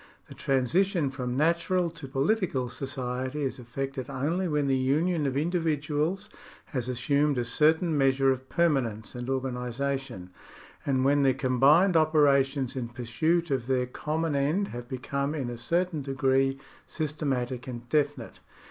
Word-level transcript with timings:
The 0.29 0.33
transition 0.33 1.11
from 1.11 1.37
natural 1.37 1.91
to 1.91 2.07
political 2.07 2.69
society 2.69 3.43
is 3.43 3.59
effected 3.59 4.09
only 4.09 4.47
when 4.47 4.65
the 4.65 4.75
union 4.75 5.27
of 5.27 5.35
indivi 5.35 5.79
duals 5.79 6.27
has 6.73 6.89
assumed 6.89 7.37
a 7.37 7.45
certain 7.45 7.95
measure 7.95 8.31
of 8.31 8.49
permanence 8.49 9.13
and 9.13 9.29
organisation, 9.29 10.31
and 10.87 11.05
when 11.05 11.21
their 11.21 11.35
combined 11.35 11.95
operations 11.95 12.75
in 12.75 12.87
pursuit 12.89 13.51
of 13.51 13.67
their 13.67 13.85
common 13.85 14.35
end 14.35 14.69
have 14.69 14.89
become 14.89 15.35
in 15.35 15.51
a 15.51 15.55
certain 15.57 16.01
degree 16.01 16.57
sys 16.87 17.13
tematic 17.15 17.67
and 17.67 17.87
definite. 17.89 18.39